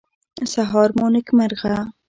[0.53, 1.75] سهار مو نیکمرغه